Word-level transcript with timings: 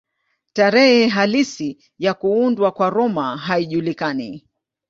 Tarehe 0.53 1.07
halisi 1.07 1.91
ya 1.99 2.13
kuundwa 2.13 2.71
kwa 2.71 2.89
Roma 2.89 3.37
haijulikani. 3.37 4.47